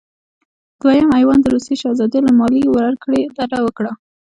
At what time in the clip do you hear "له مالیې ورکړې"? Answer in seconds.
2.27-3.19